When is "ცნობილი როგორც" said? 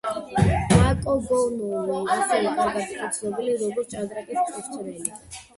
3.19-3.95